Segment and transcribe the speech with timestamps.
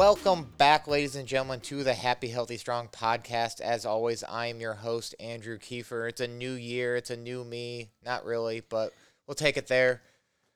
[0.00, 3.60] Welcome back, ladies and gentlemen, to the Happy, Healthy, Strong podcast.
[3.60, 6.08] As always, I am your host, Andrew Kiefer.
[6.08, 7.90] It's a new year, it's a new me.
[8.02, 8.94] Not really, but
[9.26, 10.00] we'll take it there.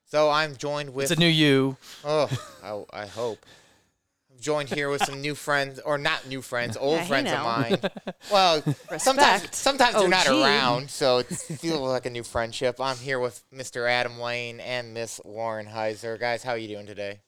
[0.07, 1.11] So I'm joined with.
[1.11, 1.77] It's a new you.
[2.07, 2.31] Oh,
[2.63, 3.45] I, I hope.
[4.33, 7.29] I'm joined here with some new friends, or not new friends, old Yeah, hey friends
[7.29, 7.45] of now.
[7.45, 7.79] mine.
[8.33, 8.63] Well,
[8.97, 9.55] sometimes Respect.
[9.55, 10.41] sometimes they're not OG.
[10.41, 12.81] around, so it feels like a new friendship.
[12.81, 13.87] I'm here with Mr.
[13.91, 16.19] Adam Lane and Miss Lauren Heiser.
[16.19, 17.21] Guys, how are you doing today?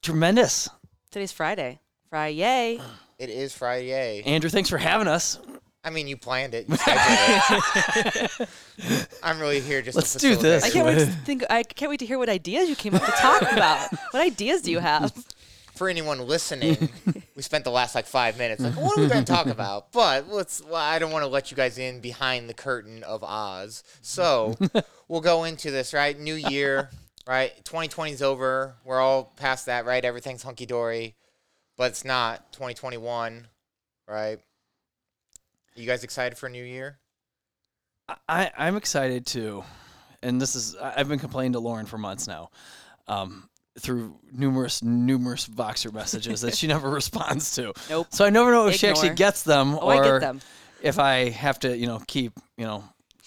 [0.00, 0.70] Tremendous.
[1.10, 1.80] Today's Friday.
[2.08, 2.34] Friday.
[2.36, 2.80] Yay!
[3.18, 4.22] It is Friday.
[4.22, 5.40] Andrew, thanks for having us.
[5.82, 6.68] I mean, you planned it.
[6.68, 9.08] You scheduled it.
[9.22, 10.62] I'm really here just Let's to do this.
[10.62, 11.42] I can't wait to think.
[11.50, 13.90] I can't wait to hear what ideas you came up to talk about.
[14.12, 15.12] What ideas do you have?
[15.74, 16.90] For anyone listening,
[17.34, 19.90] we spent the last like five minutes like, what are we going to talk about?
[19.90, 20.62] But let's.
[20.62, 24.56] Well, I don't want to let you guys in behind the curtain of Oz, so
[25.08, 25.92] we'll go into this.
[25.92, 26.90] Right, New Year.
[27.26, 28.74] Right, 2020 is over.
[28.84, 29.84] We're all past that.
[29.84, 31.14] Right, everything's hunky dory,
[31.76, 33.46] but it's not 2021.
[34.08, 34.38] Right.
[35.76, 36.98] You guys excited for a new year?
[38.28, 39.62] I, I'm excited too.
[40.22, 42.50] And this is, I- I've been complaining to Lauren for months now
[43.06, 43.48] um,
[43.78, 47.72] through numerous, numerous Voxer messages that she never responds to.
[47.88, 48.08] Nope.
[48.10, 50.40] So I never know if she actually gets them Oh, or I get them.
[50.82, 52.82] if I have to, you know, keep, you know,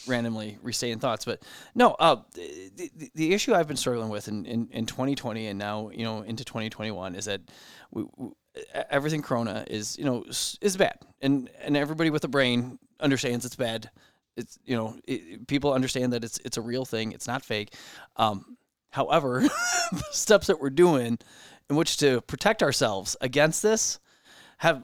[0.07, 1.25] randomly restating thoughts.
[1.25, 1.43] But
[1.75, 5.59] no, uh, the, the, the issue I've been struggling with in, in, in 2020 and
[5.59, 7.41] now, you know, into 2021 is that
[7.91, 8.29] we, we,
[8.89, 10.23] everything Corona is, you know,
[10.61, 10.97] is bad.
[11.21, 13.89] And, and everybody with a brain understands it's bad.
[14.35, 17.11] It's, you know, it, people understand that it's, it's a real thing.
[17.11, 17.75] It's not fake.
[18.17, 18.57] Um,
[18.91, 19.41] however,
[19.91, 21.17] the steps that we're doing
[21.69, 23.99] in which to protect ourselves against this
[24.57, 24.83] have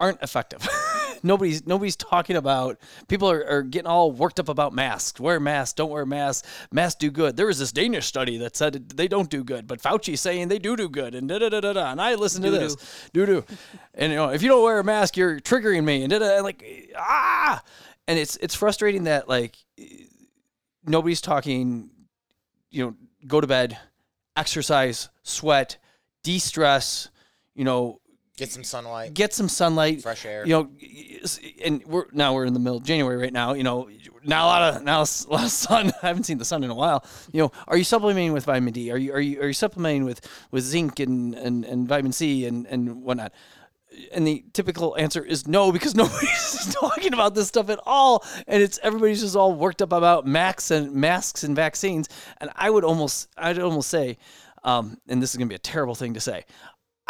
[0.00, 0.66] aren't effective.
[1.22, 5.20] nobody's nobody's talking about people are, are getting all worked up about masks.
[5.20, 6.46] Wear masks, don't wear masks.
[6.72, 7.36] Masks do good.
[7.36, 10.58] There was this Danish study that said they don't do good, but Fauci's saying they
[10.58, 11.92] do do good, and da da da da da.
[11.92, 12.76] And I listen to this,
[13.12, 13.44] do do,
[13.94, 16.36] and you know if you don't wear a mask, you're triggering me, and da da.
[16.36, 17.62] And like ah,
[18.06, 19.56] and it's it's frustrating that like
[20.84, 21.90] nobody's talking.
[22.72, 22.94] You know,
[23.26, 23.76] go to bed,
[24.36, 25.78] exercise, sweat,
[26.22, 27.08] de-stress.
[27.54, 27.99] You know,
[28.40, 30.46] Get some sunlight, get some sunlight, fresh air.
[30.46, 30.70] you know,
[31.62, 33.52] and we're now we're in the middle of January right now.
[33.52, 33.90] You know,
[34.24, 35.92] not a lot of now a lot of sun.
[36.02, 37.04] I haven't seen the sun in a while.
[37.32, 38.90] You know, are you supplementing with vitamin D?
[38.90, 42.46] Are you are you are you supplementing with with zinc and and, and vitamin C
[42.46, 43.32] and and whatnot?
[44.12, 48.62] And the typical answer is no because nobody's talking about this stuff at all, and
[48.62, 52.08] it's everybody's just all worked up about masks and masks and vaccines.
[52.40, 54.16] And I would almost I'd almost say,
[54.64, 56.44] um, and this is gonna be a terrible thing to say,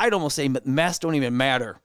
[0.01, 1.79] I'd almost say masks don't even matter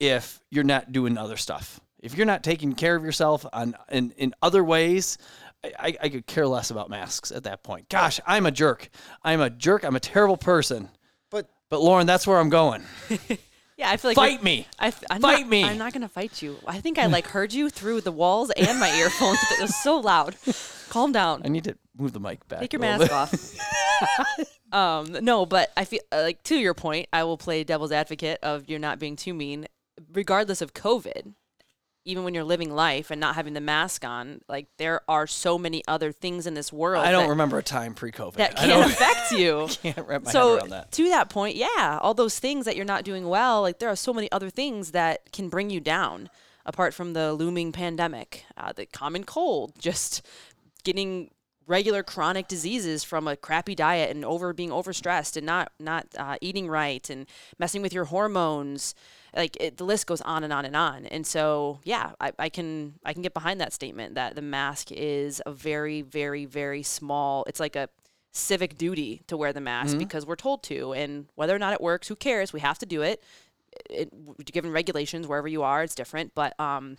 [0.00, 1.80] if you're not doing other stuff.
[2.00, 5.18] If you're not taking care of yourself on in, in other ways,
[5.62, 7.90] I, I, I could care less about masks at that point.
[7.90, 8.88] Gosh, I'm a jerk.
[9.22, 9.84] I'm a jerk.
[9.84, 10.88] I'm a terrible person.
[11.30, 12.84] but But Lauren, that's where I'm going.
[13.78, 14.66] Yeah, I feel like Fight me.
[14.80, 15.62] I, am Fight not, me.
[15.62, 16.58] I'm not gonna fight you.
[16.66, 19.38] I think I like heard you through the walls and my earphones.
[19.52, 20.36] It was so loud.
[20.88, 21.42] Calm down.
[21.44, 22.60] I need to move the mic back.
[22.60, 23.54] Take your mask off.
[24.72, 28.40] um, no, but I feel uh, like to your point, I will play devil's advocate
[28.42, 29.68] of you're not being too mean,
[30.12, 31.34] regardless of COVID.
[32.08, 35.58] Even when you're living life and not having the mask on, like there are so
[35.58, 38.34] many other things in this world I don't that, remember a time pre-COVID.
[38.34, 39.68] that can affect you.
[39.82, 40.92] can't wrap my so head around that.
[40.92, 43.96] to that point, yeah, all those things that you're not doing well, like there are
[43.96, 46.30] so many other things that can bring you down.
[46.64, 50.20] Apart from the looming pandemic, uh, the common cold, just
[50.84, 51.30] getting
[51.68, 56.36] regular chronic diseases from a crappy diet and over being overstressed and not not uh,
[56.40, 57.26] eating right and
[57.58, 58.94] messing with your hormones
[59.36, 61.06] like it, the list goes on and on and on.
[61.06, 64.90] And so yeah I, I can i can get behind that statement that the mask
[64.90, 67.88] is a very very very small it's like a
[68.32, 71.80] civic duty to wear the mask because we're told to and whether or not it
[71.80, 72.52] works who cares?
[72.52, 73.22] We have to do it,
[73.90, 74.10] it
[74.52, 76.34] given regulations wherever you are it's different.
[76.34, 76.96] But um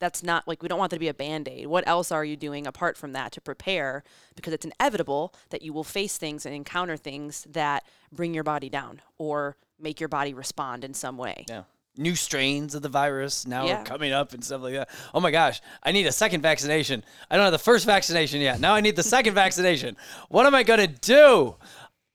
[0.00, 2.36] that's not like we don't want there to be a band-aid what else are you
[2.36, 4.02] doing apart from that to prepare
[4.36, 8.68] because it's inevitable that you will face things and encounter things that bring your body
[8.68, 11.62] down or make your body respond in some way Yeah.
[11.96, 13.80] New strains of the virus now Yeah.
[13.80, 14.88] are coming up and stuff like that.
[15.12, 17.02] Oh my gosh, I need a second vaccination.
[17.28, 18.60] I don't have the first vaccination yet.
[18.60, 19.96] Now I need the second vaccination.
[20.28, 21.56] What am I going to do?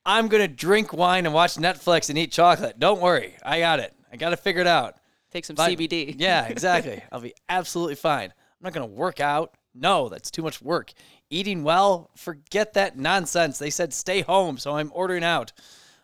[0.05, 2.79] I'm going to drink wine and watch Netflix and eat chocolate.
[2.79, 3.35] Don't worry.
[3.43, 3.93] I got it.
[4.09, 4.95] I got to figure it out.
[5.33, 5.75] Take some Fine.
[5.75, 7.01] cbd Yeah, exactly.
[7.11, 8.29] I'll be absolutely fine.
[8.29, 9.55] I'm not going to work out.
[9.75, 10.93] No, that's too much work.
[11.29, 13.57] Eating well, forget that nonsense.
[13.57, 15.51] They said stay home, so I'm ordering out.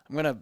[0.08, 0.38] I'm going to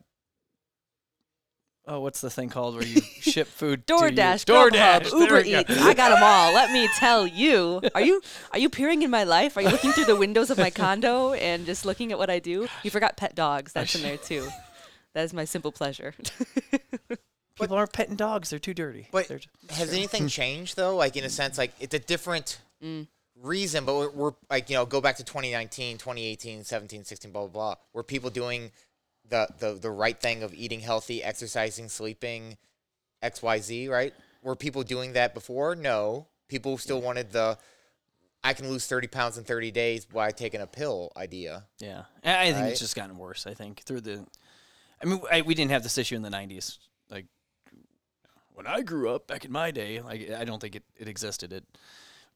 [1.91, 4.01] Oh, what's the thing called where you ship food to you?
[4.01, 5.61] DoorDash, DoorDash, Grubhub, Uber go.
[5.61, 5.81] Eats.
[5.81, 6.53] I got them all.
[6.53, 7.81] Let me tell you.
[7.95, 8.21] Are you
[8.53, 9.57] are you peering in my life?
[9.57, 12.41] Are you looking through the windows of my condo and just looking at what I
[12.41, 12.69] do?
[12.83, 13.73] You forgot pet dogs.
[13.73, 14.47] That's in there too.
[15.15, 16.13] That is my simple pleasure.
[17.61, 19.09] People aren't petting dogs; they're too dirty.
[19.11, 19.41] But They're-
[19.71, 20.97] has anything changed though?
[20.97, 23.09] Like in a sense, like it's a different Mm.
[23.35, 27.43] reason, but we're, we're like you know go back to 2019, 2018, 17, 16, blah
[27.43, 27.75] blah blah.
[27.93, 28.71] Were people doing
[29.29, 32.57] the the the right thing of eating healthy, exercising, sleeping,
[33.23, 33.89] X Y Z?
[33.89, 34.15] Right?
[34.43, 35.75] Were people doing that before?
[35.75, 36.27] No.
[36.49, 37.59] People still wanted the
[38.45, 41.65] I can lose 30 pounds in 30 days by taking a pill idea.
[41.81, 42.71] Yeah, I think Right?
[42.71, 43.47] it's just gotten worse.
[43.49, 44.25] I think through the,
[45.03, 46.79] I mean, I, we didn't have this issue in the '90s.
[48.59, 51.53] When I grew up back in my day, like I don't think it, it existed.
[51.53, 51.63] It,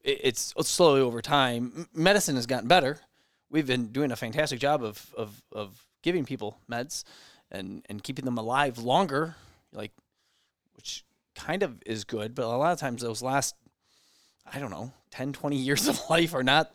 [0.05, 1.89] it it's slowly over time.
[1.93, 3.01] Medicine has gotten better.
[3.49, 7.03] We've been doing a fantastic job of of of giving people meds
[7.51, 9.35] and and keeping them alive longer,
[9.73, 9.91] like
[10.77, 11.03] which
[11.35, 12.35] kind of is good.
[12.35, 13.55] But a lot of times those last,
[14.49, 16.71] I don't know, 10, 20 years of life are not.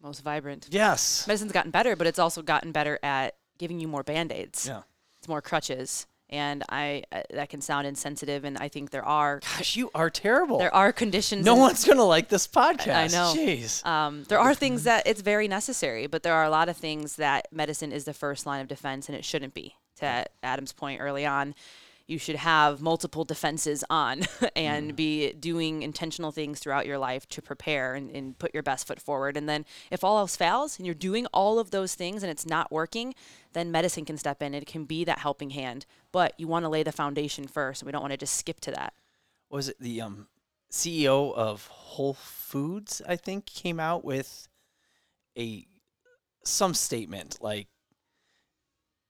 [0.00, 0.68] Most vibrant.
[0.70, 1.26] Yes.
[1.26, 4.68] Medicine's gotten better, but it's also gotten better at giving you more band aids.
[4.68, 4.82] Yeah.
[5.18, 6.06] It's more crutches.
[6.28, 10.10] And I uh, that can sound insensitive, and I think there are Gosh, you are
[10.10, 10.58] terrible.
[10.58, 11.44] there are conditions.
[11.44, 12.96] No one's gonna like this podcast.
[12.96, 13.32] I know.
[13.36, 13.86] Jeez.
[13.86, 17.14] Um, there are things that it's very necessary, but there are a lot of things
[17.16, 19.76] that medicine is the first line of defense, and it shouldn't be.
[20.00, 21.54] To Adam's point early on,
[22.06, 24.22] you should have multiple defenses on
[24.56, 28.86] and be doing intentional things throughout your life to prepare and, and put your best
[28.86, 29.36] foot forward.
[29.36, 32.46] And then, if all else fails and you're doing all of those things and it's
[32.46, 33.14] not working,
[33.52, 34.54] then medicine can step in.
[34.54, 37.82] It can be that helping hand, but you want to lay the foundation first.
[37.82, 38.94] And we don't want to just skip to that.
[39.50, 40.28] Was it the um,
[40.70, 43.02] CEO of Whole Foods?
[43.08, 44.48] I think came out with
[45.36, 45.66] a
[46.44, 47.66] some statement like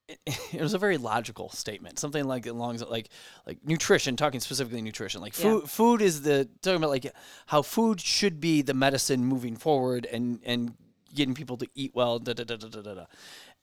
[0.07, 0.19] it,
[0.53, 3.09] it was a very logical statement, something like along like
[3.45, 5.21] like nutrition, talking specifically nutrition.
[5.21, 5.43] Like Yeah.
[5.43, 7.11] food, food is the talking about like
[7.47, 10.73] how food should be the medicine moving forward and and
[11.13, 12.19] getting people to eat well.
[12.19, 12.93] Da da da da da da.
[12.93, 13.05] da.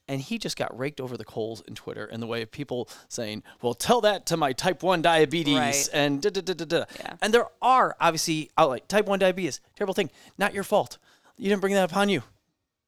[0.07, 2.87] And he just got raked over the coals in Twitter in the way of people
[3.09, 5.89] saying, "Well, tell that to my type one diabetes," Right.
[5.93, 6.85] and da da da da da.
[6.99, 7.13] Yeah.
[7.23, 10.99] And there are obviously like type one diabetes, terrible thing, not your fault.
[11.37, 12.21] You didn't bring that upon you,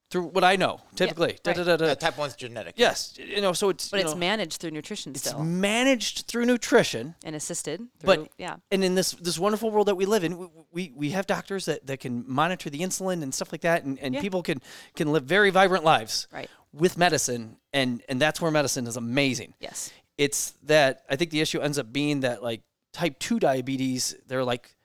[0.09, 1.38] through what I know typically.
[1.44, 1.57] Da right.
[1.57, 1.86] da da da.
[1.92, 2.75] Uh, type one's genetic.
[2.77, 6.27] Yes, you know, so it's But you it's know, managed through nutrition it's still managed
[6.27, 7.15] through nutrition.
[7.25, 7.80] and assisted.
[8.00, 8.56] Through, But yeah.
[8.71, 11.65] and in this this wonderful world that we live in, we we, we have doctors
[11.65, 14.21] that, that can monitor the insulin and stuff like that, and, and Yeah.
[14.21, 14.62] people can
[14.95, 16.50] can live very vibrant lives Right.
[16.71, 19.54] with medicine, and and that's where medicine is amazing.
[19.59, 19.92] Yes.
[20.18, 22.62] It's that I think the issue ends up being that like
[22.94, 24.75] type two diabetes, they're like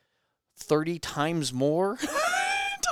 [0.58, 1.98] thirty times more.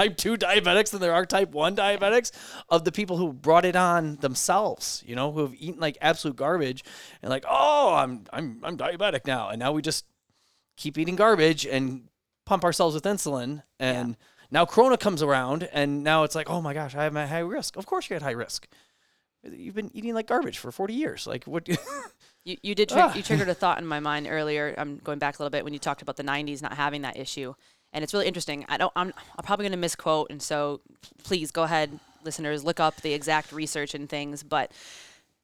[0.01, 2.31] type 2 diabetics than there are type 1 diabetics
[2.69, 6.37] of the people who brought it on themselves you know who have eaten like absolute
[6.37, 6.83] garbage
[7.23, 9.49] and like oh i'm i'm i'm diabetic now.
[9.51, 10.05] And now we just
[10.77, 12.09] keep eating garbage and
[12.47, 13.63] pump ourselves with insulin.
[13.79, 14.17] And
[14.51, 17.39] now corona comes around and now it's like oh my gosh i am at high
[17.59, 17.77] risk.
[17.77, 18.67] Of course you're at high risk.
[19.43, 21.27] You've been eating like garbage for 40 years.
[21.27, 21.69] Like what
[22.45, 23.15] You, you did tri- Ah.
[23.15, 24.75] you triggered a thought in my mind earlier.
[24.79, 27.19] I'm going back a little bit when you talked about the 90s not having that
[27.19, 27.53] issue,
[27.93, 28.65] and it's really interesting.
[28.69, 28.93] I don't.
[28.97, 30.81] I'm, I'm probably going to misquote, and so
[31.25, 34.43] please go ahead, listeners, look up the exact research and things.
[34.43, 34.73] But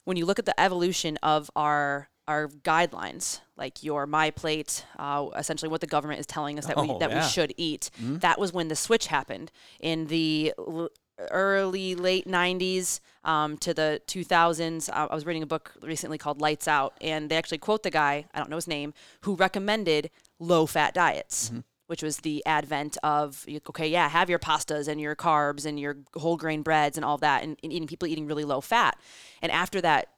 [0.04, 5.26] when you look at the evolution of our our guidelines, like your my plate, uh,
[5.37, 7.23] essentially what the government is telling us that we Oh, that yeah.
[7.25, 10.88] we should eat, that was when the switch happened in the l-
[11.30, 16.42] early late 90s um, to the 2000s uh, i was reading a book recently called
[16.42, 18.92] lights out and they actually quote the guy i don't know his name
[19.23, 21.52] who recommended low fat diets
[21.87, 25.97] which was the advent of okay yeah have your pastas and your carbs and your
[26.14, 28.99] whole grain breads and all that and, and eating people eating really low fat.
[29.43, 30.09] And after that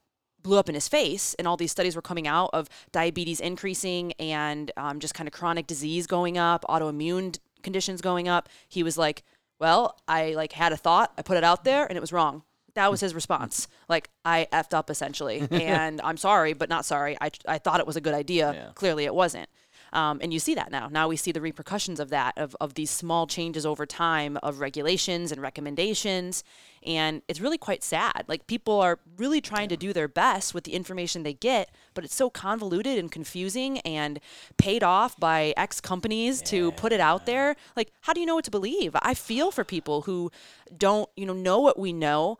[0.42, 4.12] blew up in his face and all these studies were coming out of diabetes increasing
[4.14, 8.96] and um, just kind of chronic disease going up autoimmune conditions going up he was
[8.96, 9.24] like
[9.58, 12.42] well i like had a thought i put it out there and it was wrong.
[12.74, 13.66] That was his response.
[13.88, 15.46] Like i effed up essentially.
[15.50, 17.16] And i'm sorry but not sorry.
[17.20, 18.52] I, I thought it was a good idea.
[18.52, 18.70] Yeah.
[18.74, 19.48] clearly it wasn't
[19.92, 20.88] um, and you see that now.
[20.88, 24.60] Now we see the repercussions of that, of, of these small changes over time of
[24.60, 26.44] regulations and recommendations.
[26.84, 28.24] And it's really quite sad.
[28.28, 32.04] Like people are really trying to do their best with the information they get, but
[32.04, 34.20] it's so convoluted and confusing and
[34.56, 37.56] paid off by X companies to put it out there.
[37.76, 38.94] Like, how do you know what to believe?
[39.02, 40.30] I feel for people who
[40.76, 42.38] don't, you know, know what we know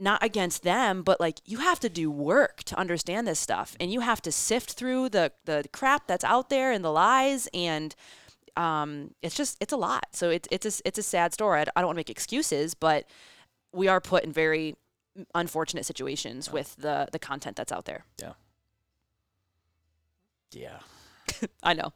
[0.00, 3.92] not against them, but like you have to do work to understand this stuff, and
[3.92, 7.94] you have to sift through the the crap that's out there and the lies, and
[8.56, 10.06] um, it's just it's a lot.
[10.12, 11.60] So it's it's a it's a sad story.
[11.60, 13.06] I don't want to make excuses, but
[13.72, 14.76] we are put in very
[15.34, 18.04] unfortunate situations with the the content that's out there.
[18.20, 18.32] yeah
[20.52, 20.78] yeah
[21.62, 21.92] I know.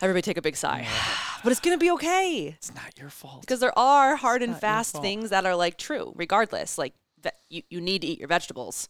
[0.00, 0.86] Everybody take a big sigh,
[1.44, 5.00] but it's gonna be okay it's not your fault because there are hard and fast
[5.00, 6.78] things that are like true regardless.
[6.78, 6.94] Like
[7.48, 8.88] you you need to eat your vegetables.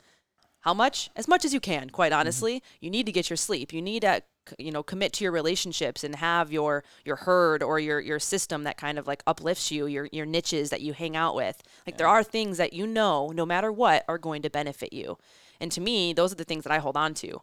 [0.61, 1.11] How much?
[1.15, 2.21] As much as you can, quite Mm-hmm.
[2.21, 2.63] honestly.
[2.81, 3.73] You need to get your sleep.
[3.73, 4.23] You need to
[4.59, 8.63] you know commit to your relationships and have your your herd or your your system
[8.65, 11.97] that kind of like uplifts you your your niches that you hang out with like
[11.99, 15.19] there are things that you know no matter what are going to benefit you
[15.61, 17.41] and to me those are the things that i hold on to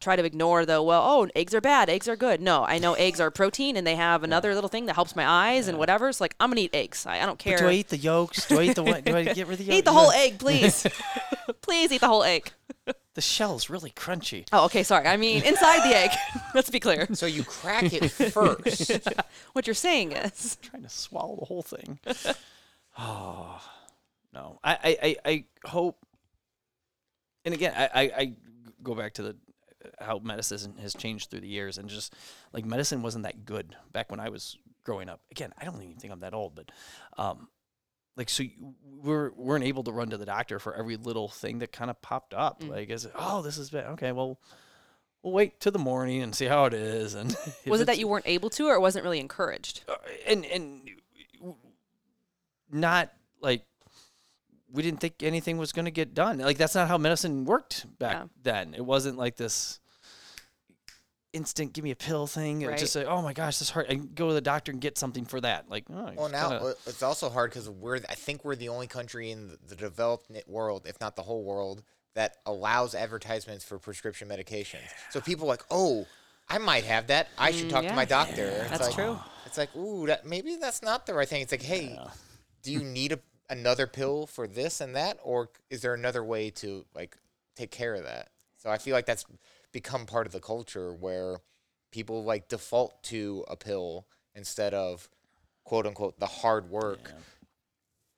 [0.00, 2.94] try to ignore the well oh eggs are bad eggs are good no i know
[2.94, 6.12] eggs are protein and they have another little thing that helps my eyes and whatever
[6.12, 8.46] so like i'm gonna eat eggs i, I don't care Do I eat the yolks?
[8.48, 9.04] Do I eat the what?
[9.04, 9.78] Do I get rid of the yolks?
[9.78, 10.86] eat the whole egg please
[11.62, 12.50] please eat the whole egg
[13.14, 14.46] The shell's really crunchy.
[14.52, 16.10] oh okay sorry i mean inside the egg
[16.54, 18.90] let's be clear So you crack it first.
[19.52, 21.98] what you're saying is trying to swallow the whole thing.
[22.98, 23.60] oh
[24.32, 25.98] no, I, I, I, I hope.
[27.44, 28.32] And again, I, I, I
[28.82, 29.36] go back to the
[30.00, 32.14] how medicine has changed through the years, and just
[32.52, 35.20] like medicine wasn't that good back when I was growing up.
[35.30, 36.70] Again, I don't even think I'm that old, but
[37.18, 37.48] um,
[38.16, 41.58] like so you, we're weren't able to run to the doctor for every little thing
[41.60, 42.62] that kind of popped up.
[42.66, 43.86] Like, is it, oh, this is bad.
[43.92, 44.38] Okay, well.
[45.24, 47.14] We'll wait till the morning and see how it is.
[47.14, 47.28] And
[47.68, 49.94] was it that you weren't able to or it wasn't really encouraged uh,
[50.26, 50.90] and and
[52.70, 53.62] not like
[54.72, 56.38] we didn't think anything was going to get done.
[56.38, 58.24] Like that's not how medicine worked back Yeah.
[58.42, 58.74] then.
[58.74, 59.78] It wasn't like this
[61.32, 62.62] instant give me a pill thing.
[62.62, 62.78] It Right.
[62.78, 63.86] just say, oh my gosh, this hurt.
[63.88, 65.68] I can go to the doctor and get something for that.
[65.68, 68.86] Like, oh, Well, now kinda- it's also hard because we're I think we're the only
[68.86, 71.82] country in the, the developed world, if not the whole world,
[72.14, 74.88] that allows advertisements for prescription medications.
[75.10, 76.06] So people are like, oh,
[76.48, 77.28] I might have that.
[77.38, 77.90] I should talk yeah.
[77.90, 78.44] to my doctor.
[78.44, 79.18] It's That's like, true.
[79.46, 81.42] It's like, ooh, that maybe that's not the right thing.
[81.42, 81.98] It's like, hey,
[82.62, 86.50] do you need a, another pill for this and that, or is there another way
[86.50, 87.16] to like
[87.56, 88.28] take care of that?
[88.58, 89.24] So I feel like that's
[89.72, 91.38] become part of the culture where
[91.90, 95.08] people like default to a pill instead of
[95.64, 97.12] quote unquote the hard work.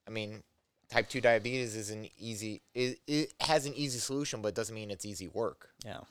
[0.07, 0.43] I mean,
[0.89, 4.75] type 2 diabetes is an easy it, it has an easy solution but it doesn't
[4.75, 5.69] mean it's easy work.
[5.85, 6.01] Yeah.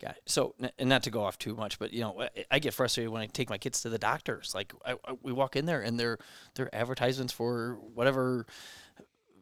[0.00, 0.22] Got it.
[0.24, 3.12] So, and not to go off too much, but you know, I- I get frustrated
[3.12, 4.54] when I take my kids to the doctors.
[4.54, 6.16] Like, I, I, we walk in there and they're
[6.54, 8.46] they're advertisements for whatever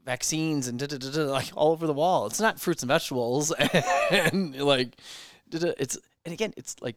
[0.09, 2.27] vaccines and da, da, da, da, like all over the wall.
[2.27, 3.53] It's not fruits and vegetables,
[4.11, 4.97] and like,
[5.51, 6.97] da, da, it's and again, it's like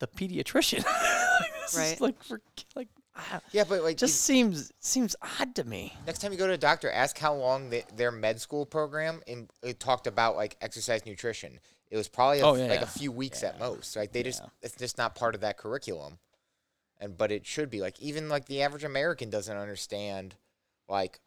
[0.00, 0.84] the pediatrician.
[1.66, 2.00] This Right.
[2.00, 2.40] like for
[2.76, 2.86] like,
[3.16, 5.92] ah, Yeah, but like just seems seems odd to me.
[6.06, 9.20] next time you go to a doctor, ask how long they, their med school program
[9.26, 11.58] in, it talked about like exercise nutrition.
[11.90, 12.84] It was probably a, Oh, yeah, like yeah.
[12.84, 13.96] a few weeks at most.
[13.96, 16.18] Like they just it's just not part of that curriculum.
[17.00, 20.36] And but it should be like even like the average American doesn't understand
[20.88, 21.18] like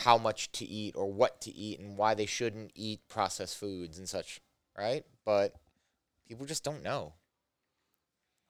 [0.00, 3.98] how much to eat or what to eat and why they shouldn't eat processed foods
[3.98, 4.40] and such,
[4.76, 5.04] right?
[5.24, 5.54] But
[6.26, 7.14] people just don't know.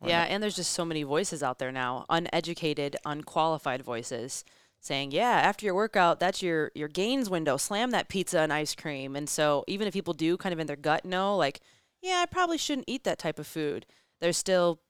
[0.05, 4.45] Yeah, and there's just so many voices out there now, uneducated, unqualified voices
[4.81, 7.57] saying, "Yeah, after your workout, that's your your gains window.
[7.57, 10.67] Slam that pizza and ice cream." And so, even if people do kind of in
[10.67, 11.61] their gut know like,
[12.01, 13.87] "Yeah, I probably shouldn't eat that type of food."
[14.21, 14.81] There's still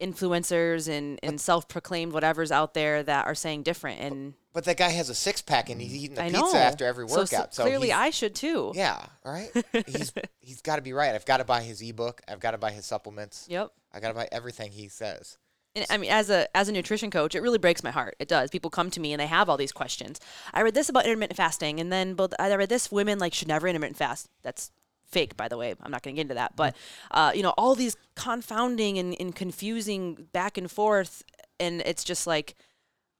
[0.00, 4.88] influencers and, and self-proclaimed whatever's out there that are saying different and But that guy
[4.90, 7.54] has a six pack and he's eating a I pizza know after every So, workout.
[7.54, 8.72] so clearly he's- I should too.
[8.74, 9.50] Yeah, right.
[9.86, 11.14] he's he's got to be right.
[11.14, 12.20] I've got to buy his ebook.
[12.28, 13.46] I've got to buy his supplements.
[13.48, 13.70] Yep.
[13.92, 15.36] I got to buy everything he says.
[15.76, 18.16] And I mean, as a as a nutrition coach, it really breaks my heart.
[18.18, 18.50] It does.
[18.50, 20.18] People come to me and they have all these questions.
[20.52, 23.46] I read this about intermittent fasting, and then but I read this: women like should
[23.46, 24.28] never intermittent fast.
[24.42, 24.72] That's
[25.10, 25.74] fake, by the way.
[25.82, 26.56] I'm not going to get into that.
[26.56, 26.76] But
[27.10, 31.22] uh, you know, all these confounding and, and confusing back and forth,
[31.58, 32.54] and it's just like,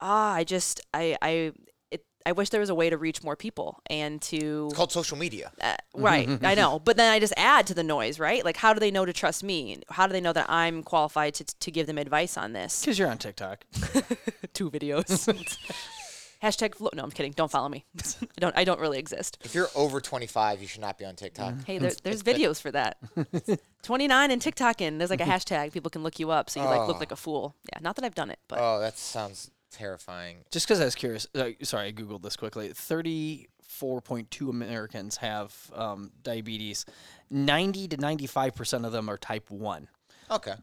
[0.01, 1.53] ah, I just I I.
[1.91, 4.93] It, I wish there was a way to reach more people and to It's called
[4.93, 5.51] social media.
[5.61, 8.73] uh, right i know but then i just add to the noise right like how
[8.73, 11.71] do they know to trust me how do they know that i'm qualified to, to
[11.73, 13.65] give them advice on this Because you're on TikTok.
[14.53, 15.27] two videos
[16.43, 19.55] hashtag flo- no i'm kidding don't follow me i don't i don't really exist If
[19.55, 21.55] you're over 25, you should not be on TikTok.
[21.67, 22.97] hey there, there's videos for that
[23.83, 26.67] 29 and tiktok in there's like a hashtag people can look you up so you
[26.67, 27.01] like look Oh.
[27.01, 30.39] like a fool yeah not that i've done it but Oh, that sounds terrifying.
[30.51, 32.73] Just because I was curious, uh, sorry, I googled this quickly.
[32.75, 36.85] Thirty-four point two Americans have um, diabetes.
[37.31, 39.89] Ninety to ninety-five percent of them are type one.
[40.29, 40.55] Okay,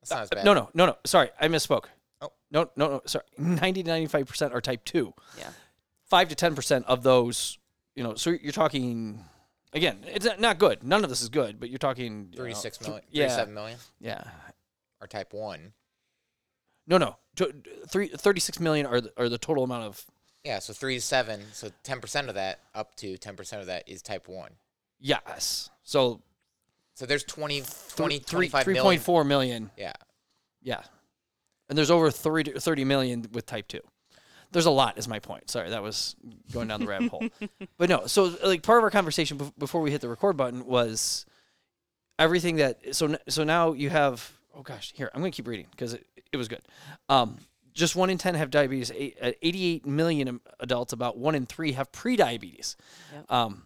[0.00, 0.44] that's not as bad.
[0.44, 0.96] No, no, no, no.
[1.06, 1.84] Sorry, I misspoke.
[2.22, 2.32] Oh.
[2.50, 3.02] No, no, no.
[3.06, 5.14] Sorry, ninety to ninety-five percent are type two.
[5.38, 5.50] yeah
[6.06, 7.58] Five to ten percent of those,
[7.94, 8.14] you know.
[8.14, 9.24] So you're talking.
[9.72, 10.82] Again, it's not- not good.
[10.82, 13.54] None of this is good, but you're talking you know, 36 th- million, yeah, 37
[13.54, 14.24] million yeah.
[15.00, 15.72] are type one.
[16.88, 17.16] No, no.
[17.36, 17.52] T-
[17.88, 20.04] three, 36 million are the, are the total amount of
[20.42, 21.44] Yeah, so three to seven.
[21.52, 24.50] So 10% of that, up to 10% of that is type one.
[24.98, 25.70] yes.
[25.84, 26.20] So
[26.94, 28.84] So there's 20, 20 three, 25 three million.
[28.84, 29.70] point four million.
[29.76, 29.92] Yeah.
[30.62, 30.80] Yeah.
[31.70, 33.80] And there's over 30, 30 million with type 2.
[34.52, 34.98] there's a lot.
[34.98, 35.48] Is my point.
[35.48, 36.16] Sorry, that was
[36.52, 37.24] going down the rabbit hole.
[37.78, 40.66] But no, so like part of our conversation bef- before we hit the record button
[40.66, 41.24] was
[42.18, 42.94] everything that.
[42.94, 44.30] So so now you have.
[44.54, 46.60] Oh gosh, here I'm going to keep reading because it, it was good.
[47.08, 47.38] Um,
[47.72, 48.90] just one in ten have diabetes.
[48.92, 52.76] Eight, uh, 88 million adults, about one in three have pre-diabetes.
[53.14, 53.30] Yep.
[53.32, 53.62] Um,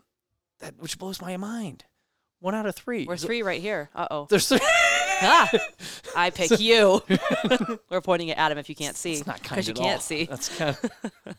[0.60, 1.84] that which blows my mind.
[2.40, 3.06] One out of three.
[3.06, 3.88] We're three right here.
[3.94, 4.26] Uh oh.
[4.28, 4.60] There's three.
[5.24, 5.50] ah,
[6.16, 7.02] I pick you.
[7.90, 9.14] We're pointing at Adam if you can't see.
[9.14, 10.00] It's not kind you at can't all.
[10.00, 10.24] see.
[10.24, 10.90] That's kind of.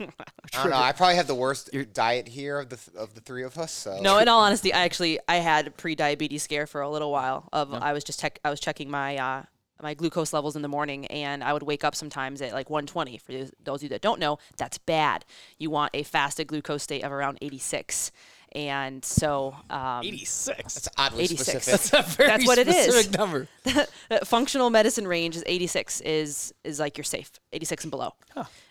[0.00, 0.76] I don't know.
[0.76, 3.72] I probably have the worst diet here of the th- of the three of us.
[3.72, 7.12] So No, in all honesty, I actually I had a pre-diabetes scare for a little
[7.12, 7.48] while.
[7.52, 9.42] Of I was just check I was checking my uh,
[9.82, 13.18] my glucose levels in the morning, and I would wake up sometimes at like 120.
[13.18, 15.24] For those- those of you that don't know, that's bad.
[15.58, 18.10] You want a fasted glucose state of around 86,
[18.52, 20.56] and so um, 86.
[20.74, 21.42] That's oddly 86.
[21.64, 21.92] specific.
[21.92, 22.84] That's a very That's what it is.
[22.84, 23.48] specific number.
[24.24, 28.14] functional medicine range is 86 is is like you're safe 86 and below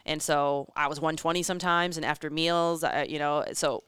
[0.05, 3.83] and so i was 120 sometimes and after meals I, you know so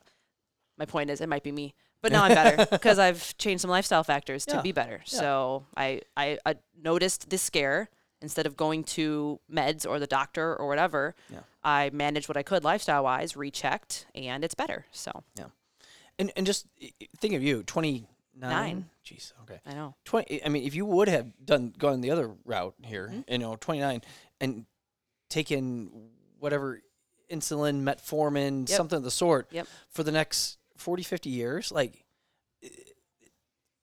[0.77, 3.69] my point is it might be me but now i'm better because i've changed some
[3.71, 4.61] lifestyle factors to Yeah.
[4.61, 7.89] be better so I, I i noticed this scare
[8.21, 11.39] instead of going to meds or the doctor or whatever Yeah.
[11.63, 15.23] i managed what i could lifestyle wise rechecked and it's better so
[16.21, 16.67] And and just
[17.19, 18.07] think of you, 29.
[18.35, 18.85] Nine.
[19.05, 19.59] Jeez, okay.
[19.65, 23.07] i know 20 I mean, if you would have done gone the other route here,
[23.11, 23.31] Mm-hmm.
[23.31, 24.01] you know, 29
[24.39, 24.65] and
[25.29, 26.09] taken
[26.39, 26.81] whatever
[27.29, 28.77] insulin, metformin, Yep.
[28.77, 29.67] something of the sort Yep.
[29.89, 32.05] for the next 40, 50 years, like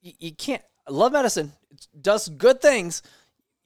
[0.00, 1.52] you, you can't I love medicine.
[1.70, 3.02] It does good things.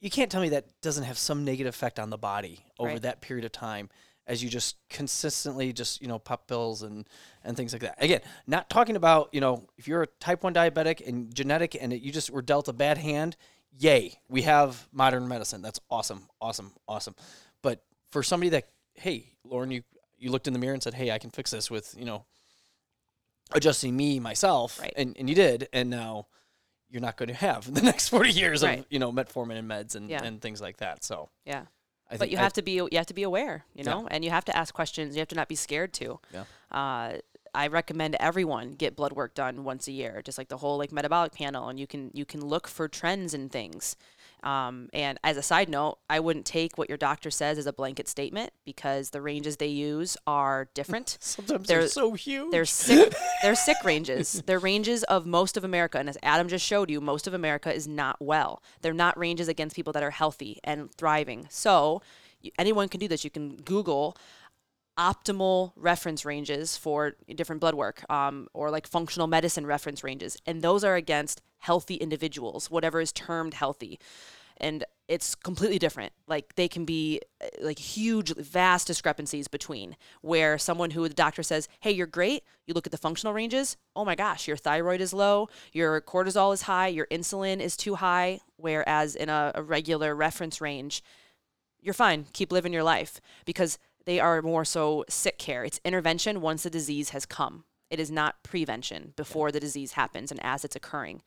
[0.01, 3.01] You can't tell me that doesn't have some negative effect on the body over Right.
[3.03, 3.89] that period of time
[4.25, 7.07] as you just consistently just, you know, pop pills and
[7.43, 8.01] and things like that.
[8.01, 11.91] Again, not talking about, you know, if you're a type 1 diabetic and genetic and
[11.91, 13.35] it, you just were dealt a bad hand,
[13.77, 15.61] yay, we have modern medicine.
[15.61, 16.27] That's awesome.
[16.39, 16.71] Awesome.
[16.87, 17.15] Awesome.
[17.61, 19.83] But for somebody that hey, Lauren, you
[20.17, 22.25] you looked in the mirror and said, "Hey, I can fix this with, you know,
[23.51, 24.93] adjusting me myself." Right.
[24.95, 26.27] And and you did, and now
[26.89, 29.95] you're not going to have the next 40 years of, you know, metformin and meds
[29.95, 30.23] and, Yeah.
[30.23, 31.03] and things like that.
[31.03, 31.63] So, yeah
[32.13, 33.91] I but you I- have to be you have to be aware you Yeah.
[33.91, 36.45] know and you have to ask questions you have to not be scared to Yeah.
[36.71, 37.17] uh,
[37.55, 40.91] i recommend everyone get blood work done once a year just like the whole like
[40.91, 43.95] metabolic panel and you can you can look for trends and things
[44.43, 47.73] um, and as a side note i wouldn't take what your doctor says as a
[47.73, 52.51] blanket statement because the ranges they use are different sometimes they're, they're- so huge.
[52.51, 53.13] they're sick.
[53.41, 54.41] they're sick ranges.
[54.45, 57.73] They're ranges of most of America, and as Adam just showed you, most of America
[57.73, 58.61] is not well.
[58.81, 61.47] They're not ranges against people that are healthy and thriving.
[61.49, 62.01] So
[62.59, 63.23] anyone can do this.
[63.23, 64.15] You can Google
[64.97, 70.61] optimal reference ranges for different blood work, um, or like functional medicine reference ranges, and
[70.61, 73.99] those are against healthy individuals, whatever is termed healthy
[74.57, 76.13] and it's completely different.
[76.27, 81.43] Like they can be uh, like huge, vast discrepancies between where someone who the doctor
[81.43, 83.77] says, "Hey, you're great." You look at the functional ranges.
[83.95, 87.95] Oh my gosh, your thyroid is low, your cortisol is high, your insulin is too
[87.95, 88.39] high.
[88.55, 91.03] Whereas in a, a regular reference range,
[91.81, 92.25] you're fine.
[92.31, 95.63] Keep living your life because they are more so sick care.
[95.63, 97.63] It's intervention once the disease has come.
[97.89, 101.21] It is not prevention before the disease happens and as it's occurring.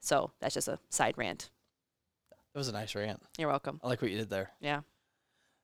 [0.00, 1.50] So that's just a side rant.
[2.52, 3.22] That was a nice rant.
[3.38, 3.80] You're welcome.
[3.82, 4.50] I like what you did there.
[4.60, 4.80] Yeah.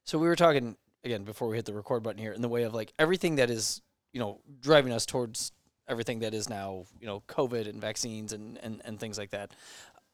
[0.05, 2.63] So we were talking again before we hit the record button here in the way
[2.63, 5.53] of like everything that is, you know, driving us towards
[5.87, 9.53] everything that is now, you know, COVID and vaccines and and, and things like that.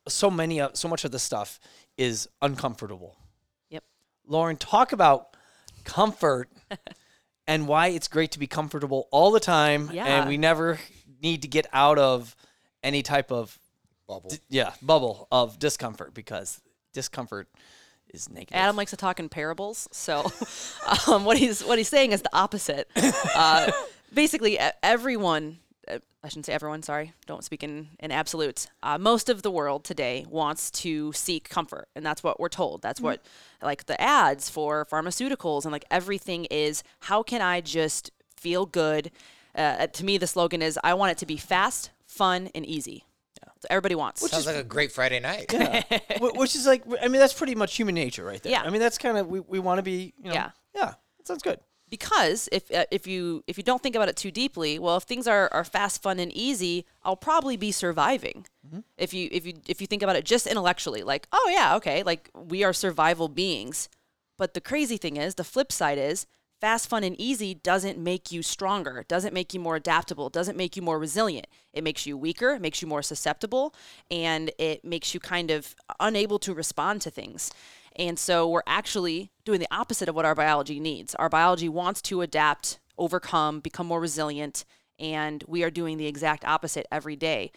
[0.08, 1.60] So many of so much of this stuff
[1.96, 3.16] is uncomfortable.
[3.70, 3.84] Yep.
[4.26, 5.36] Lauren, talk about
[5.84, 6.50] comfort
[7.46, 10.06] and why it's great to be comfortable all the time Yeah.
[10.06, 10.78] and we never
[11.22, 12.34] need to get out of
[12.82, 13.58] any type of
[14.06, 14.30] Bubble.
[14.30, 16.60] d- yeah, bubble of discomfort because
[16.92, 17.48] discomfort
[18.12, 18.54] is negative.
[18.56, 20.30] Adam likes to talk in parables, so
[21.08, 22.88] um, what he's what he's saying is the opposite.
[23.34, 23.72] Uh,
[24.12, 25.58] basically, everyone.
[25.88, 26.82] Uh, I shouldn't say everyone.
[26.82, 28.68] Sorry, don't speak in in absolutes.
[28.82, 32.82] Uh, most of the world today wants to seek comfort, and that's what we're told.
[32.82, 33.22] That's what
[33.62, 36.82] like the ads for pharmaceuticals and like everything is.
[37.00, 39.10] How can I just feel good?
[39.54, 43.04] Uh, to me, the slogan is I want it to be fast, fun, and easy.
[43.60, 44.28] So everybody wants.
[44.30, 45.50] Sounds like a great Friday night.
[46.18, 48.52] Wh- which is like I mean that's pretty much human nature right there.
[48.52, 48.62] Yeah.
[48.62, 50.50] I mean that's kind of we, we want to be you know Yeah.
[50.74, 51.58] yeah that sounds good.
[51.94, 55.04] Because if uh, if you if you don't think about it too deeply, well, if
[55.04, 58.46] things are, are fast, fun, and easy, I'll probably be surviving.
[58.98, 62.02] If you if you if you think about it just intellectually, like, oh yeah, okay,
[62.02, 63.88] like we are survival beings.
[64.36, 66.26] But the crazy thing is, the flip side is
[66.60, 70.74] fast, fun, and easy doesn't make you stronger, doesn't make you more adaptable, doesn't make
[70.74, 71.46] you more resilient.
[71.72, 73.72] It makes you weaker, it makes you more susceptible,
[74.10, 77.52] and it makes you kind of unable to respond to things.
[77.96, 81.14] And so we're actually doing the opposite of what our biology needs.
[81.14, 84.64] Our biology wants to adapt, overcome, become more resilient,
[84.98, 87.52] and we are doing the exact opposite every day.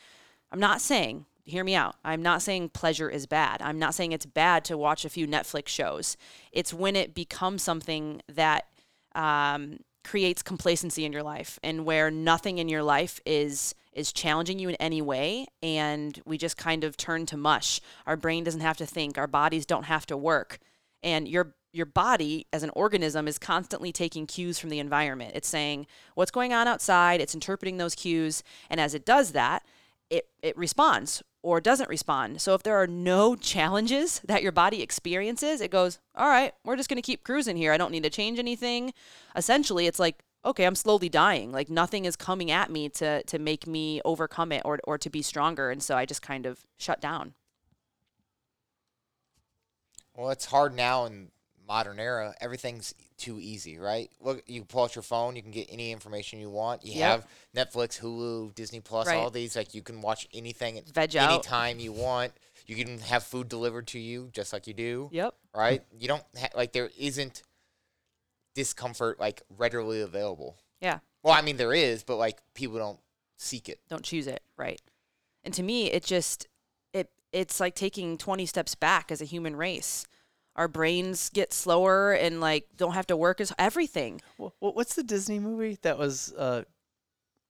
[0.52, 3.62] I'm not saying, hear me out, I'm not saying pleasure is bad.
[3.62, 6.18] I'm not saying it's bad to watch a few Netflix shows.
[6.52, 8.68] It's when it becomes something that
[9.16, 14.60] um, creates complacency in your life and where nothing in your life is is challenging
[14.60, 17.82] you in any way and we just kind of turn to mush.
[18.06, 19.18] Our brain doesn't have to think.
[19.18, 20.60] Our bodies don't have to work.
[21.04, 25.34] And your your body as an organism is constantly taking cues from the environment.
[25.36, 27.20] It's saying what's going on outside?
[27.20, 28.44] It's interpreting those cues.
[28.70, 29.64] And as it does that
[30.10, 32.42] it it responds or doesn't respond.
[32.42, 36.76] So if there are no challenges that your body experiences, it goes, all right, we're
[36.76, 37.72] just going to keep cruising here.
[37.72, 38.94] I don't need to change anything.
[39.34, 41.54] Essentially, it's like, okay, I'm slowly dying.
[41.54, 45.10] Like nothing is coming at me to to make me overcome it or or to
[45.10, 45.72] be stronger.
[45.72, 47.34] And so I just kind of shut down.
[50.16, 51.30] Well, it's hard now in
[51.68, 52.34] modern era.
[52.40, 54.10] Everything's too easy, right?
[54.22, 56.86] Look, you pull out your phone, you can get any information you want.
[56.86, 57.10] You Yep.
[57.10, 57.28] have
[57.74, 59.56] Netflix, Hulu, Disney Plus, all these.
[59.56, 61.44] Like you can watch anything at Veg any out.
[61.44, 62.34] time you want.
[62.66, 65.36] You can have food delivered to you just like you do, Yep.
[65.56, 65.84] right?
[65.98, 67.44] You don't ha- like there isn't
[68.56, 70.58] discomfort like readily available.
[70.82, 71.00] Yeah.
[71.24, 73.00] Well, I mean there is, but like people don't
[73.38, 73.80] seek it.
[73.90, 74.82] Don't choose it, right?
[75.44, 76.48] And to me, it just
[76.94, 80.06] it it's like taking 20 steps back as a human race.
[80.58, 84.22] Our brains get slower and like don't have to work as everything.
[84.38, 86.34] Wha- wha- What's the Disney movie that was?
[86.34, 86.64] Uh,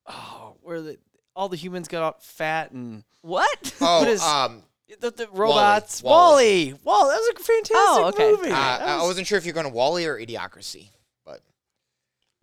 [0.07, 0.97] oh, where the
[1.35, 3.73] all the humans got out fat and What?
[3.81, 4.63] Oh, is- um,
[5.01, 6.01] the, the robots.
[6.03, 6.73] Wall-E.
[6.73, 6.79] Wally.
[6.83, 7.07] Wall.
[7.09, 8.31] That was a fantastic Oh, okay.
[8.31, 8.49] movie.
[8.51, 10.89] uh, That I was- wasn't sure if you're going to Wall-E or Idiocracy,
[11.25, 11.41] but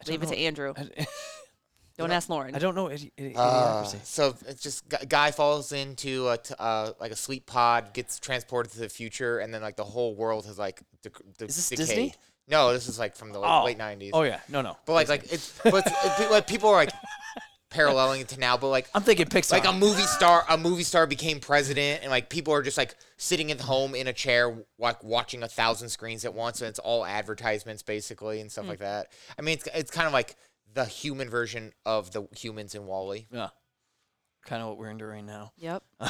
[0.00, 0.38] I don't Leave it to know.
[0.46, 0.74] Andrew.
[1.98, 2.54] I, Don't ask Lauren.
[2.54, 2.86] I don't know.
[2.86, 4.04] Idi- idi- Uh, Idiocracy.
[4.04, 8.18] so it's just gu- guy falls into a t- uh, like a sleep pod, gets
[8.18, 11.54] transported to the future, and then like the whole world has like dec- de- Is
[11.56, 11.86] this decayed.
[11.86, 12.14] Disney?
[12.48, 13.64] No, this is like from the Oh.
[13.64, 14.10] late nineties.
[14.12, 14.40] Oh yeah.
[14.48, 14.76] No, no.
[14.86, 16.90] But like like it's but it's, it, like people are like
[17.70, 19.52] paralleling it to now, but like I'm thinking Pixar.
[19.52, 22.94] like a movie star a movie star became president and like people are just like
[23.16, 26.78] sitting at home in a chair like watching a thousand screens at once and it's
[26.78, 28.52] all advertisements basically and Hmm.
[28.52, 30.36] stuff like that i mean it's, it's kind of like
[30.74, 33.48] the human version of the humans in Wall-E yeah.
[34.44, 35.52] Kind of what we're into right now.
[35.56, 35.82] Yep.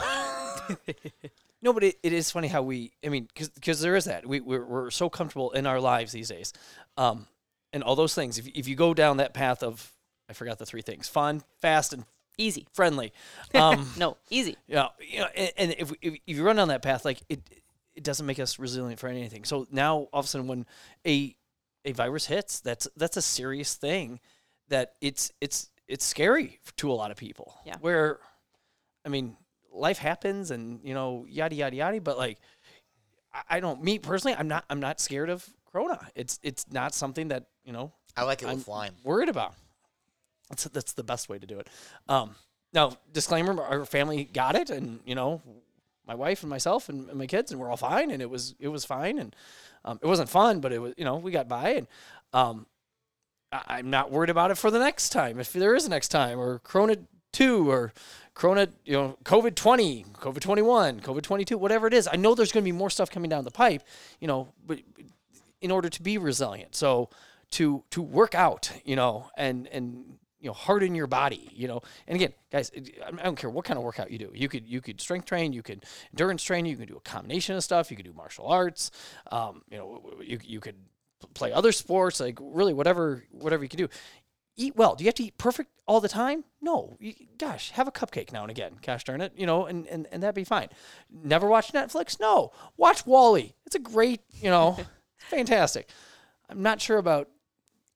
[1.64, 2.92] No, but it, it is funny how we.
[3.04, 6.28] I mean, because there is that we we're, we're so comfortable in our lives these
[6.28, 6.52] days,
[6.98, 7.26] um,
[7.72, 8.36] and all those things.
[8.36, 9.90] If if you go down that path of,
[10.28, 12.04] I forgot the three things: fun, fast, and
[12.36, 12.66] Easy.
[12.74, 13.14] friendly.
[13.54, 14.58] Um, No, easy.
[14.66, 17.40] Yeah, you know, and, and if, if if you run down that path, like it,
[17.94, 19.44] it doesn't make us resilient for anything.
[19.44, 20.66] So now all of a sudden, when
[21.06, 21.34] a
[21.86, 24.20] a virus hits, that's that's a serious thing.
[24.68, 27.54] That it's it's it's scary to a lot of people.
[27.66, 27.76] Yeah.
[27.80, 28.18] Where,
[29.04, 29.36] I mean,
[29.72, 32.00] life happens, and you know, yada yada yada.
[32.00, 32.38] But like,
[33.32, 33.82] I, I don't.
[33.82, 34.64] Me personally, I'm not.
[34.70, 36.08] I'm not scared of Corona.
[36.14, 39.54] It's it's not something that you know i like it I'm with lime worried about.
[40.48, 41.68] That's that's the best way to do it.
[42.08, 42.34] Um,
[42.72, 45.42] now, disclaimer: our family got it, and you know,
[46.06, 48.54] my wife and myself and, and my kids, and we're all fine, and it was
[48.58, 49.34] it was fine, and
[49.84, 51.86] um, it wasn't fun, but it was you know we got by, and
[52.32, 52.66] um,
[53.54, 56.08] I, I'm not worried about it for the next time if there is a next
[56.08, 56.96] time or Corona
[57.32, 57.92] two or
[58.34, 62.08] Corona you know COVID twenty, COVID twenty one, COVID twenty two, whatever it is.
[62.10, 63.82] I know there's going to be more stuff coming down the pipe,
[64.20, 64.80] you know, but
[65.60, 66.74] in order to be resilient.
[66.74, 67.10] So
[67.52, 71.80] to to work out, you know, and and you know harden your body, you know.
[72.08, 72.72] And again, guys,
[73.06, 74.30] I don't care what kind of workout you do.
[74.34, 77.56] You could you could strength train, you could endurance train, you can do a combination
[77.56, 77.90] of stuff.
[77.90, 78.90] You could do martial arts.
[79.30, 80.76] Um, you know, you you could
[81.34, 83.88] play other sports, like really whatever whatever you can do.
[84.56, 84.94] Eat well.
[84.94, 86.44] Do you have to eat perfect all the time?
[86.60, 86.96] No.
[87.00, 88.76] You, gosh, have a cupcake now and again.
[88.82, 90.68] Gosh darn it, you know, and, and, and that'd be fine.
[91.10, 92.20] Never watch Netflix?
[92.20, 92.52] No.
[92.76, 93.52] Watch Wall-E.
[93.66, 94.78] It's a great, you know,
[95.18, 95.88] fantastic.
[96.48, 97.28] I'm not sure about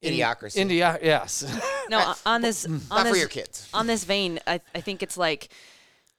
[0.02, 0.56] Idiocracy.
[0.56, 1.44] India, yes.
[1.90, 5.02] No, on this on not this for your kids on this vein, I, I think
[5.02, 5.48] it's like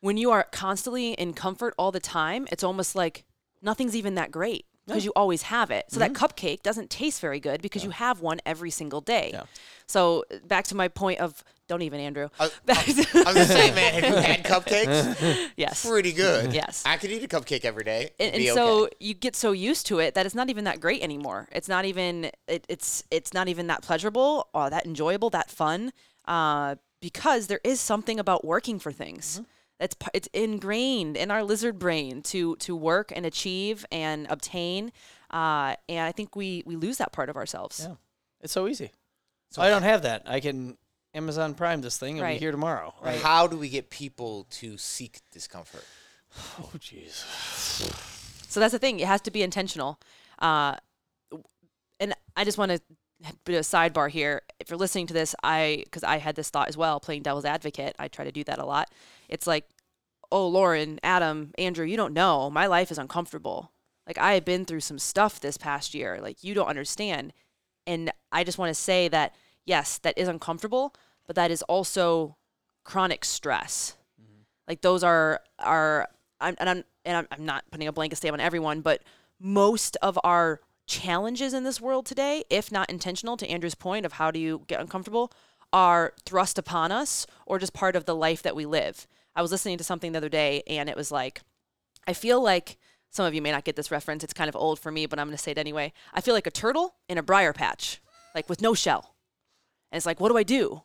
[0.02, 3.24] when you are constantly in comfort all the time, it's almost like
[3.62, 5.86] nothing's even that great because you always have it.
[5.90, 6.26] So that mm-hmm.
[6.26, 9.32] cupcake doesn't taste very good because you have one every single day.
[9.34, 9.44] Yeah.
[9.88, 12.30] So back to my point of don't even Andrew.
[12.40, 15.86] I- Back to- i was just saying man have you had cupcakes yes.
[15.88, 16.56] pretty good mm-hmm.
[16.56, 16.84] Yes.
[16.84, 18.96] i could eat a cupcake every day and, and be so okay.
[19.00, 21.48] you get so used to it that it's not even that great anymore.
[21.52, 25.92] It's not even it, it's it's not even that pleasurable or that enjoyable, that fun,
[26.26, 29.36] uh, because there is something about working for things.
[29.36, 29.44] Mm-hmm.
[29.80, 34.92] That's it's ingrained in our lizard brain to to work and achieve and obtain,
[35.32, 37.86] uh, and I think we we lose that part of ourselves.
[37.88, 37.96] Yeah.
[38.42, 38.92] it's so easy.
[39.52, 40.24] So I don't have that.
[40.26, 40.78] I can
[41.14, 42.36] Amazon Prime this thing and Right.
[42.36, 42.94] be here tomorrow.
[43.02, 43.22] Right.
[43.22, 45.86] how do we get people to seek discomfort
[46.60, 47.24] Oh jeez.
[48.50, 49.00] So that's the thing.
[49.00, 50.00] It has to be intentional.
[50.40, 50.76] Uh,
[52.00, 52.82] and I just want to
[53.44, 54.42] bit of a sidebar here.
[54.60, 57.46] If you're listening to this, I because I had this thought as well, playing devil's
[57.46, 57.96] advocate.
[58.00, 58.90] I try to do that a lot.
[59.30, 59.70] It's like,
[60.32, 62.50] oh, Lauren, Adam, Andrew, you don't know.
[62.50, 63.72] My life is uncomfortable.
[64.06, 66.20] Like I have been through some stuff this past year.
[66.22, 67.32] Like you don't understand.
[67.86, 70.96] And I just want to say that yes, that is uncomfortable,
[71.28, 72.36] but that is also
[72.84, 73.96] chronic stress.
[74.20, 74.42] Mm-hmm.
[74.68, 76.10] Like those are are
[76.42, 79.04] I'm, and I'm and I'm, I'm not putting a blanket statement on everyone, but
[79.40, 84.14] most of our challenges in this world today, if not intentional, to Andrew's point of
[84.14, 85.32] how do you get uncomfortable,
[85.72, 89.08] are thrust upon us or just part of the life that we live.
[89.36, 91.42] I was listening to something the other day and it was like,
[92.08, 92.78] I feel like
[93.12, 94.24] some of you may not get this reference.
[94.24, 95.94] It's kind of old for me, but I'm going to say it anyway.
[96.14, 98.02] I feel like a turtle in a briar patch,
[98.36, 99.16] like with no shell.
[99.92, 100.84] And it's like, what do I do?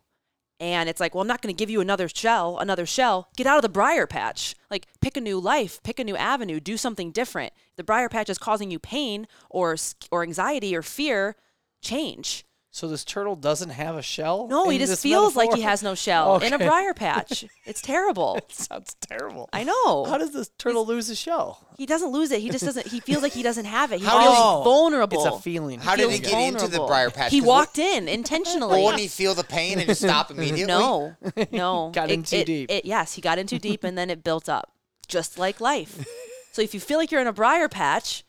[0.59, 3.27] And it's like, well, I'm not going to give you another shell, another shell.
[3.35, 4.55] Get out of the briar patch.
[4.71, 7.51] Like, pick a new life, pick a new avenue, do something different.
[7.71, 9.75] If the briar patch is causing you pain or
[10.11, 11.35] or anxiety or fear,
[11.81, 12.45] change.
[12.75, 14.49] So this turtle doesn't have a shell?
[14.49, 17.45] No, he just this feels like he has no shell in a briar patch.
[17.65, 18.35] It's terrible.
[18.37, 19.47] It sounds terrible.
[19.53, 20.03] I know.
[20.03, 21.65] How does this turtle lose a shell?
[21.77, 22.41] he doesn't lose it.
[22.41, 22.87] He just doesn't.
[22.87, 24.01] He feels like he doesn't have it.
[24.01, 25.25] He How feels does- vulnerable.
[25.25, 25.79] It's a feeling.
[25.79, 27.31] How did he feels get into the briar patch?
[27.31, 28.73] He 'Cause what- walked in intentionally.
[28.73, 30.65] Well, wouldn't he feel the pain and just stop immediately?
[30.65, 31.15] No,
[31.53, 31.91] no.
[31.93, 32.69] Got in too it- deep.
[32.69, 34.73] It, yes, he got in too deep, and then it built up,
[35.07, 36.05] just like life.
[36.51, 38.25] so if you feel like you're in a briar patch,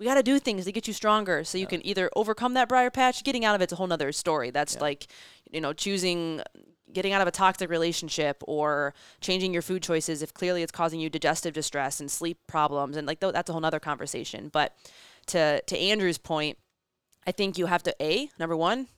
[0.00, 2.68] we got to do things to get you stronger, so you can either overcome that
[2.70, 3.22] briar patch.
[3.22, 4.50] Getting out of it's a whole nother story.
[4.50, 5.06] That's like,
[5.50, 6.40] you know, choosing.
[6.92, 10.98] Getting out of a toxic relationship or changing your food choices if clearly it's causing
[10.98, 14.48] you digestive distress and sleep problems and like tho- that's a whole nother conversation.
[14.48, 14.74] But
[15.26, 16.58] to to Andrew's point,
[17.28, 18.88] I think you have to a number one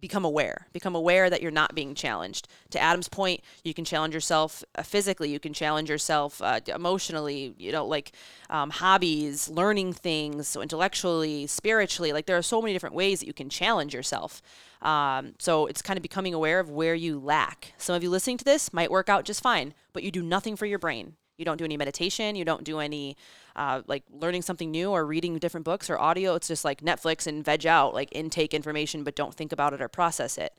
[0.00, 2.48] become aware become aware that you're not being challenged.
[2.70, 7.54] To adam's point you can challenge yourself uh, physically you can challenge yourself uh, emotionally
[7.58, 8.12] you know like
[8.50, 13.26] um, hobbies learning things so intellectually spiritually like there are so many different ways that
[13.26, 14.42] you can challenge yourself.
[14.80, 17.74] Um, so it's kind of becoming aware of where you lack.
[17.78, 20.54] Some of you listening to this might work out just fine but you do nothing
[20.54, 23.16] for your brain you don't do any meditation you don't do any
[23.56, 27.26] uh, like learning something new or reading different books or audio it's just like netflix
[27.26, 30.52] and veg out like intake information but don't think about it or process it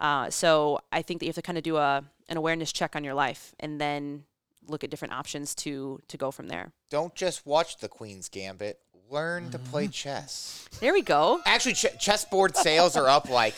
[0.00, 2.96] uh, so i think that you have to kind of do a an awareness check
[2.96, 4.24] on your life and then
[4.68, 8.78] look at different options to to go from there Don't just watch the Queen's Gambit.
[9.10, 9.90] Learn to play Mm-hmm.
[9.90, 10.66] chess.
[10.80, 13.52] there we go Actually, ch- chessboard sales are up like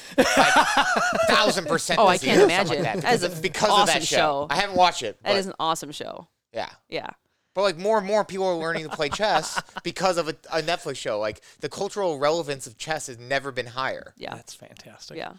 [1.28, 2.00] thousand percent.
[2.00, 2.84] Oh, I can't year or something imagine.
[2.84, 4.16] Like That is that a because, because of awesome that show.
[4.16, 4.46] show.
[4.50, 5.22] I haven't watched it.
[5.22, 6.70] that is an awesome show yeah.
[6.88, 7.10] yeah
[7.54, 10.62] But like more and more people are learning to play chess because of a, a
[10.62, 11.18] Netflix show.
[11.18, 14.14] Like the cultural relevance of chess has never been higher.
[14.16, 15.16] yeah That's fantastic.
[15.16, 15.32] Yeah.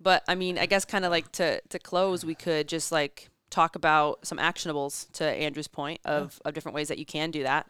[0.00, 3.30] But I mean, I guess kind of like to to close, we could just like
[3.48, 7.44] talk about some actionables to Andrew's point of, of different ways that you can do
[7.44, 7.66] that.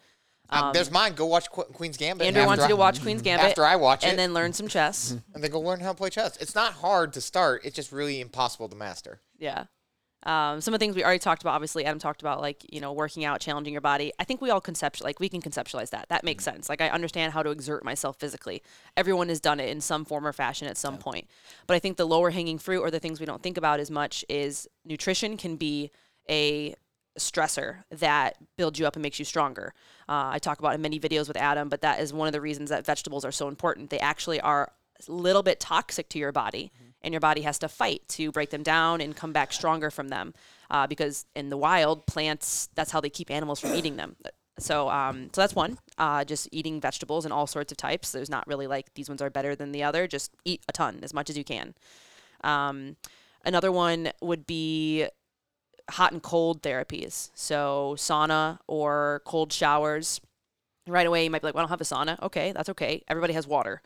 [0.48, 1.14] Um, there's mine.
[1.14, 2.26] Go watch Qu- Queen's Gambit.
[2.26, 4.09] Andrew after wants you to watch Queen's Gambit after I watch it.
[4.09, 5.11] and then learn some chess.
[5.35, 6.37] and then go learn how to play chess.
[6.38, 7.62] It's not hard to start.
[7.64, 9.20] It's just really impossible to master.
[9.38, 9.64] yeah.
[10.26, 12.80] Um, some of the things we already talked about, obviously, Adam talked about, like, you
[12.80, 14.12] know, working out, challenging your body.
[14.18, 16.08] I think we all conceptualize, like, we can conceptualize that.
[16.08, 16.68] That makes sense.
[16.68, 18.60] Like, I understand how to exert myself physically.
[18.96, 21.28] Everyone has done it in some form or fashion at some point.
[21.68, 23.90] But I think the lower hanging fruit or the things we don't think about as
[23.90, 25.92] much is nutrition can be
[26.28, 26.74] a
[27.16, 29.72] stressor that builds you up and makes you stronger.
[30.08, 32.40] Uh, I talk about in many videos with Adam, but that is one of the
[32.40, 33.90] reasons that vegetables are so important.
[33.90, 34.72] They actually are
[35.09, 38.62] little bit toxic to your body, and your body has to fight to break them
[38.62, 40.35] down and come back stronger from them.
[40.70, 44.16] Uh, because in the wild, plants that's how they keep animals from eating them.
[44.59, 45.78] So, um, so that's one.
[45.98, 48.12] Uh, just eating vegetables and all sorts of types.
[48.12, 50.06] There's not really like these ones are better than the other.
[50.06, 51.74] Just eat a ton as much as you can.
[52.42, 52.96] Um,
[53.44, 55.06] another one would be
[55.90, 57.30] hot and cold therapies.
[57.35, 60.20] So sauna or cold showers.
[60.88, 62.22] Right away, you might be like, well, I don't have a sauna.
[62.22, 63.02] Okay, that's okay.
[63.09, 63.82] Everybody has water.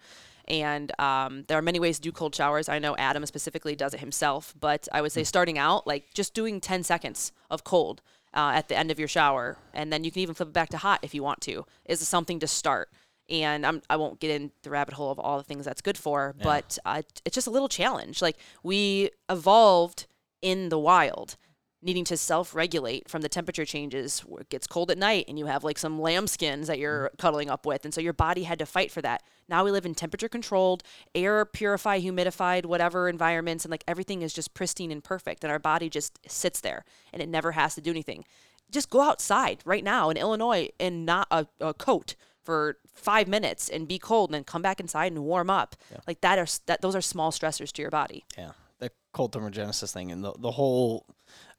[0.51, 2.69] And um, there are many ways to do cold showers.
[2.69, 6.35] I know Adam specifically does it himself, but I would say starting out, like just
[6.35, 8.03] doing 10 seconds of cold
[8.35, 10.69] uh, at the end of your shower, and then you can even flip it back
[10.71, 12.91] to hot if you want to, is something to start.
[13.29, 15.97] And I'm, I won't get in the rabbit hole of all the things that's good
[15.97, 18.21] for, but uh, it's just a little challenge.
[18.21, 20.09] Like we evolved
[20.43, 21.37] in the wild
[21.83, 25.47] needing to self-regulate from the temperature changes where it gets cold at night and you
[25.47, 27.17] have like some lambskins that you're mm-hmm.
[27.17, 27.85] cuddling up with.
[27.85, 29.23] And so your body had to fight for that.
[29.49, 30.83] Now we live in temperature controlled
[31.15, 35.59] air purified humidified whatever environments and like everything is just pristine and perfect and our
[35.59, 38.25] body just sits there and it never has to do anything.
[38.71, 43.69] Just go outside right now in illinois and not a, a coat for five minutes
[43.69, 45.77] and be cold and then come back inside and warm up.
[46.07, 48.25] Like that are that those are small stressors to your body.
[48.37, 51.07] Yeah, the cold thermogenesis thing and the the whole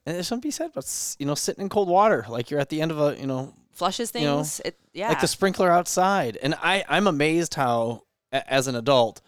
[0.06, 2.60] and there's something to be said about you know sitting in cold water like you're
[2.60, 4.62] at the end of a you know flushes You know, things.
[4.66, 5.10] it, yeah.
[5.10, 6.38] like the sprinkler outside.
[6.44, 9.22] And I I'm amazed how a- as an adult,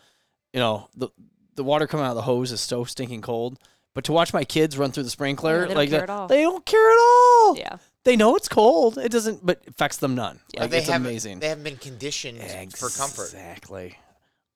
[0.53, 1.09] you know, the
[1.55, 3.57] the water coming out of the hose is so stinking cold.
[3.95, 6.09] But to watch my kids run through the sprinkler, they don't like care that- at
[6.09, 6.27] uh, all.
[6.27, 7.57] they don't care at all.
[7.57, 7.77] yeah.
[8.03, 8.97] They know it's cold.
[8.97, 10.39] It doesn't, but it affects them none.
[10.53, 11.39] Yeah, like they it's amazing.
[11.39, 12.41] They haven't been conditioned
[12.75, 13.25] for comfort.
[13.33, 13.97] Exactly.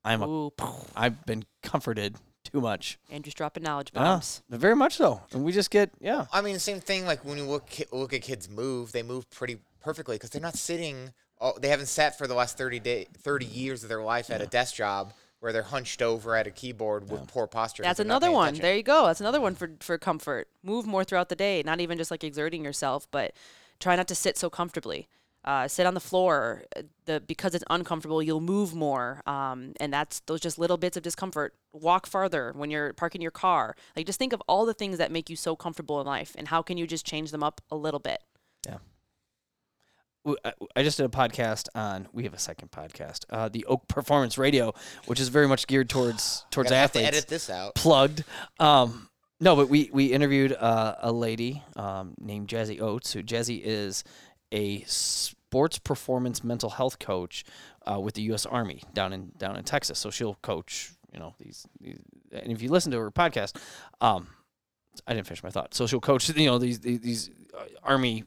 [0.04, 0.28] I'm a.
[0.28, 0.54] Ooh,
[0.96, 2.16] I've been comforted
[2.52, 2.98] too much.
[3.10, 4.42] Andrew's dropping knowledge Yeah, bombs.
[4.50, 5.22] very much so.
[5.34, 6.26] And we just get yeah.
[6.32, 7.06] I mean, the same thing.
[7.06, 10.56] Like when you look look at kids move, they move pretty perfectly because they're not
[10.56, 11.14] sitting.
[11.40, 14.42] Oh, they haven't sat for the last thirty day, thirty years of their life at
[14.42, 17.84] a desk job where they're hunched over at a keyboard with poor posture.
[17.84, 18.48] That's another one.
[18.48, 18.64] attention.
[18.64, 19.06] There you go.
[19.06, 20.48] That's another one for for comfort.
[20.64, 21.62] Move more throughout the day.
[21.64, 23.34] Not even just like exerting yourself, but
[23.80, 25.08] try not to sit so comfortably.
[25.46, 26.64] Uh, sit on the floor.
[26.76, 30.98] Uh, The because it's uncomfortable, you'll move more, um, and that's those just little bits
[30.98, 31.54] of discomfort.
[31.72, 33.76] Walk farther when you're parking your car.
[33.96, 36.50] Like just think of all the things that make you so comfortable in life, and
[36.50, 38.20] how can you just change them up a little bit?
[38.66, 38.80] Yeah.
[40.76, 42.10] I just did a podcast on.
[42.12, 44.74] We have a second podcast, uh, the Oak Performance Radio,
[45.06, 47.18] which is very much geared towards towards Gonna have to athletes.
[47.18, 47.76] edit this out.
[47.76, 48.26] Plugged.
[48.60, 49.08] Um,
[49.40, 53.14] no, but we we interviewed uh, a lady um, named Jazzy Oates.
[53.14, 54.04] Who Jazzy is
[54.52, 57.44] a sports performance mental health coach
[57.86, 58.46] uh, with the U.S.
[58.46, 60.00] Army down in down in Texas.
[60.00, 60.92] So she'll coach.
[61.14, 62.00] You know these, these
[62.32, 63.56] and if you listen to her podcast,
[64.02, 64.28] um,
[65.08, 65.74] I didn't finish my thought.
[65.74, 66.30] So she'll coach.
[66.30, 68.24] You know these these, these uh, army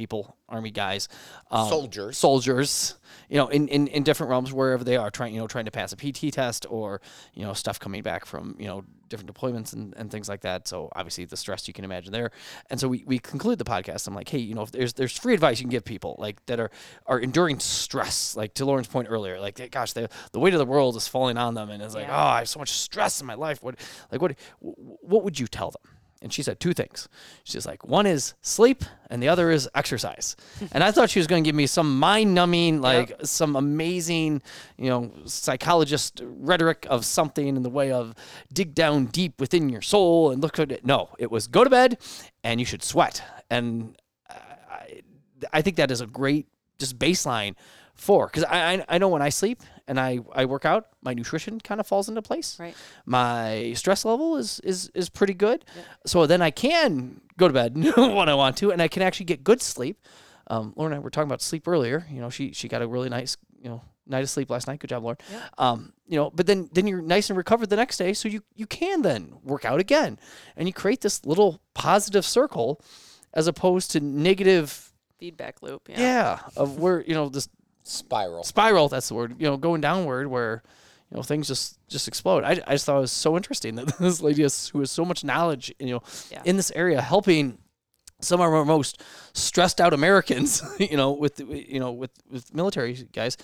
[0.00, 1.08] people, army guys,
[1.50, 2.16] um, Soldiers.
[2.16, 2.94] soldiers,
[3.28, 5.70] you know, in, in, in different realms wherever they are trying, you know, trying to
[5.70, 7.02] pass a PT test or,
[7.34, 10.66] you know, stuff coming back from, you know, different deployments and, and things like that.
[10.66, 12.30] So obviously the stress you can imagine there.
[12.70, 14.08] And so we, we conclude the podcast.
[14.08, 16.44] I'm like, hey, you know, if there's there's free advice you can give people like
[16.46, 16.70] that are
[17.04, 20.64] are enduring stress, like to Lauren's point earlier, like gosh, the the weight of the
[20.64, 23.26] world is falling on them and it's like, oh, I have so much stress in
[23.26, 23.62] my life.
[23.62, 23.74] What
[24.10, 25.82] like what what would you tell them?
[26.22, 27.08] And she said two things.
[27.44, 30.36] She's like, one is sleep, and the other is exercise.
[30.72, 34.42] and I thought she was going to give me some mind-numbing, like some amazing,
[34.76, 38.14] you know, psychologist rhetoric of something in the way of
[38.52, 40.84] dig down deep within your soul and look at it.
[40.84, 41.98] No, it was go to bed,
[42.44, 43.22] and you should sweat.
[43.48, 43.96] And
[44.28, 45.00] I,
[45.52, 46.46] I think that is a great
[46.78, 47.54] just baseline
[48.00, 51.12] for because I, I I know when I sleep and I I work out, my
[51.14, 52.74] nutrition kind of falls into place Right.
[53.04, 55.64] my stress level is is is pretty good.
[56.06, 59.26] So then I can go to bed when I want to, and I can actually
[59.26, 59.98] get good sleep.
[60.46, 62.06] Um, Lauren and I were talking about sleep earlier.
[62.10, 64.80] You know, she she got a really nice you know night of sleep last night.
[64.80, 65.18] Good job, Lauren.
[65.58, 68.40] Um, you know, but then then you're nice and recovered the next day, so you
[68.56, 70.18] you can then work out again,
[70.56, 72.80] and you create this little positive circle,
[73.34, 74.86] as opposed to negative.
[75.18, 75.86] Feedback loop.
[75.90, 76.00] Yeah.
[76.00, 77.46] Yeah, of where you know this
[77.82, 78.44] Spiral.
[78.44, 80.62] spiral that's the word you know going downward where
[81.10, 83.86] you know things just just explode i, I just thought it was so interesting that
[83.98, 86.42] this lady is, who has so much knowledge you know Yeah.
[86.44, 87.58] in this area helping
[88.20, 92.92] some of our most stressed out americans you know with you know with with military
[93.12, 93.36] guys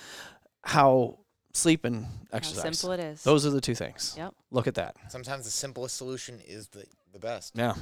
[0.65, 1.19] how
[1.55, 3.23] sleep and How exercise simple it is.
[3.25, 4.35] those are the two things Yep.
[4.51, 7.53] look at that Sometimes the simplest solution is the, the best.
[7.57, 7.75] yeah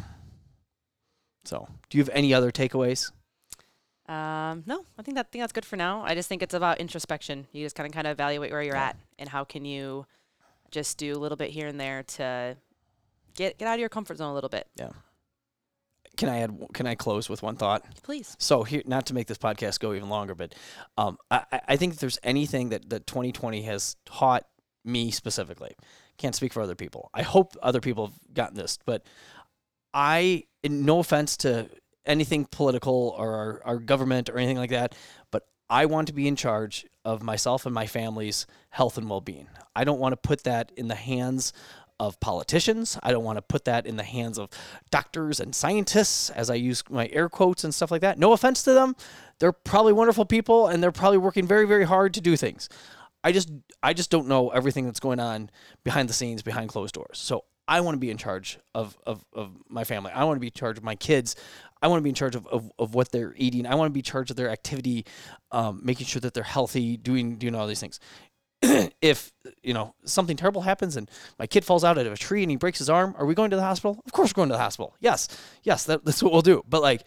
[1.45, 3.11] so do you have any other takeaways
[4.09, 6.03] Um, no, I think that think that's good for now.
[6.05, 7.47] I just think it's about introspection.
[7.53, 10.07] You just kind of kind of evaluate where you're at and how can you
[10.71, 12.57] just do a little bit here and there to
[13.37, 14.67] get get out of your comfort zone a little bit.
[14.77, 14.91] Yeah.
[16.17, 18.37] Can i add can i close with one thought Please.
[18.39, 20.55] So here, not to make this podcast go even longer, but
[20.97, 24.45] um, I, I- think if there's anything that, that 2020 has taught
[24.85, 25.75] me specifically,
[26.19, 27.11] can't speak for other people.
[27.15, 29.03] I hope other people have gotten this, but
[29.93, 31.69] I, no offense to
[32.07, 34.95] anything political or our, our government or anything like that,
[35.31, 39.49] but I want to be in charge of myself and my family's health and well-being.
[39.75, 41.53] I don't want to put that in the hands
[42.01, 42.99] of politicians.
[43.03, 44.51] I don't want to put that in the hands of
[44.91, 48.19] doctors and scientists as I use my air quotes and stuff like that.
[48.19, 48.97] No offense to them.
[49.39, 52.69] They're probably wonderful people and they're probably working very very hard to do things.
[53.23, 53.51] I just
[53.83, 55.51] I just don't know everything that's going on
[55.85, 57.19] behind the scenes behind closed doors.
[57.19, 60.13] So I want to be in charge of, of, of my family.
[60.13, 61.35] I want to be in charge of my kids.
[61.85, 63.67] I want to be in charge of, of, of what they're eating.
[63.67, 65.05] I want to be in charge of their activity,
[65.53, 68.01] um, making sure that they're healthy, doing doing all these things.
[69.03, 69.33] if
[69.63, 72.57] you know something terrible happens and my kid falls out of a tree and he
[72.57, 74.01] breaks his arm, are we going to the hospital?
[74.07, 74.97] Of course, we're going to the hospital.
[74.99, 75.29] Yes,
[75.63, 76.63] yes, that, that's what we'll do.
[76.67, 77.05] But like,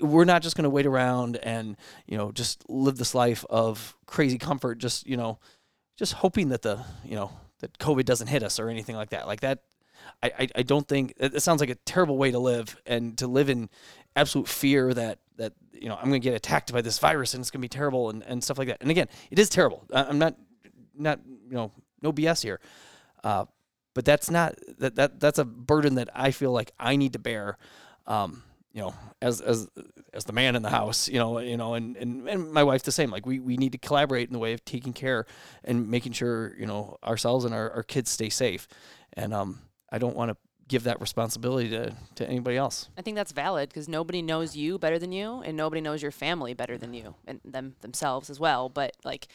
[0.00, 1.76] we're not just going to wait around and
[2.06, 4.78] you know just live this life of crazy comfort.
[4.78, 5.38] Just you know,
[5.96, 7.30] just hoping that the you know
[7.60, 9.28] that COVID doesn't hit us or anything like that.
[9.28, 9.60] Like that,
[10.22, 13.26] I I, I don't think it, sounds like a terrible way to live and to
[13.26, 13.68] live in
[14.16, 17.40] absolute fear that that you know I'm going to get attacked by this virus and
[17.40, 18.78] it's going to be terrible and, and stuff like that.
[18.80, 19.84] And again, it is terrible.
[19.92, 20.36] I'm not
[20.96, 22.60] not you know no BS here,
[23.22, 23.46] uh,
[23.94, 27.18] but that's not that that that's a burden that I feel like I need to
[27.18, 27.58] bear.
[28.06, 28.42] Um,
[28.72, 29.68] you know, as as
[30.12, 32.82] as the man in the house, you know, you know, and and, and my wife
[32.82, 33.10] the same.
[33.10, 35.26] Like we, we need to collaborate in the way of taking care
[35.62, 38.66] and making sure you know ourselves and our, our kids stay safe.
[39.12, 39.60] And um,
[39.94, 40.36] I don't want to
[40.66, 42.88] give that responsibility to to anybody else.
[42.98, 46.10] I think that's valid because nobody knows you better than you, and nobody knows your
[46.10, 48.68] family better than you, and them themselves as well.
[48.68, 49.28] But like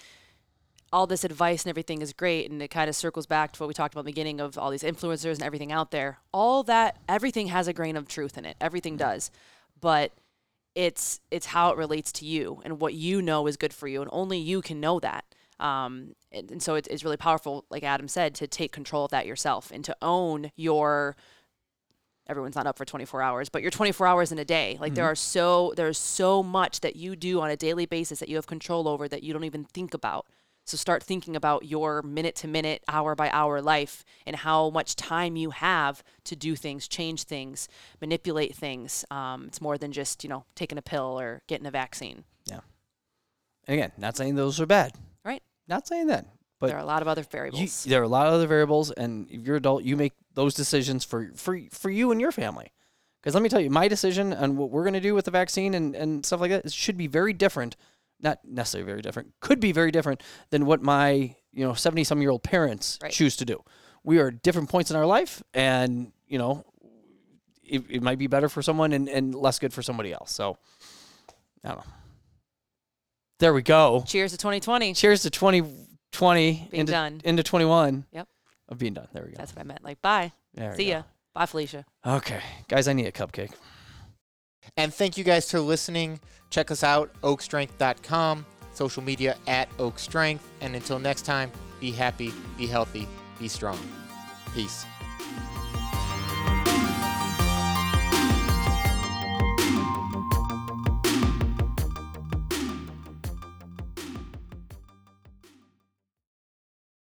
[0.91, 3.67] all this advice and everything is great and it kind of circles back to what
[3.67, 6.63] we talked about in the beginning of all these influencers and everything out there all
[6.63, 9.11] that everything has a grain of truth in it everything mm-hmm.
[9.11, 9.29] does
[9.79, 10.11] but
[10.73, 14.01] it's it's how it relates to you and what you know is good for you
[14.01, 15.23] and only you can know that
[15.59, 19.11] um, and, and so it, it's really powerful like adam said to take control of
[19.11, 21.15] that yourself and to own your
[22.27, 25.05] everyone's not up for 24 hours but you're 24 hours in a day like there
[25.05, 28.47] are so there's so much that you do on a daily basis that you have
[28.47, 30.25] control over that you don't even think about
[30.65, 34.95] so start thinking about your minute to minute, hour by hour life and how much
[34.95, 37.67] time you have to do things, change things,
[37.99, 39.03] manipulate things.
[39.09, 42.23] Um, it's more than just, you know, taking a pill or getting a vaccine.
[42.45, 42.59] Yeah
[43.69, 44.93] and again, not saying those are bad.
[45.69, 46.25] Not saying that.
[46.59, 47.83] But there are a lot of other you, variables.
[47.85, 51.05] there are a lot of other variables, and if you're adult, you make those decisions
[51.05, 52.73] for for for you and your family.
[53.21, 55.31] Because let me tell you, my decision on what we're going to do with the
[55.31, 57.77] vaccine and, and stuff like that it should be very different.
[58.21, 59.33] Not necessarily very different.
[59.39, 63.11] Could be very different than what my you know seventy some year old parents Right.
[63.11, 63.63] choose to do.
[64.03, 66.65] We are at different points in our life, and you know,
[67.63, 70.31] it, it might be better for someone and, and less good for somebody else.
[70.33, 70.57] So,
[71.63, 71.93] I don't know.
[73.39, 74.03] There we go.
[74.05, 74.93] Cheers to 2020.
[74.93, 77.21] Cheers to 2020 Being into, done.
[77.23, 78.05] into 21.
[78.11, 78.27] Yep.
[78.67, 79.07] Of being done.
[79.13, 79.37] There we go.
[79.37, 79.83] That's what I meant.
[79.83, 80.31] Like, bye.
[80.53, 80.91] There See go.
[80.91, 81.03] ya.
[81.33, 81.85] Bye, Felicia.
[82.05, 82.41] Okay.
[82.67, 83.51] Guys, I need a cupcake.
[84.77, 86.19] And thank you guys for listening.
[86.49, 90.41] Check us out, oakstrength.com, social media at oakstrength.
[90.61, 93.07] And until next time, be happy, be healthy,
[93.39, 93.79] be strong.
[94.53, 94.85] Peace.